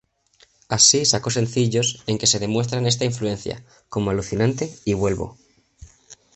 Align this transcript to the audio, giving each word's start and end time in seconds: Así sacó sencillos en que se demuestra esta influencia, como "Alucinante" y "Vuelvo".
Así 0.67 1.05
sacó 1.05 1.29
sencillos 1.29 2.01
en 2.07 2.17
que 2.17 2.25
se 2.25 2.39
demuestra 2.39 2.81
esta 2.87 3.05
influencia, 3.05 3.63
como 3.87 4.09
"Alucinante" 4.09 4.75
y 4.83 4.95
"Vuelvo". 4.95 5.37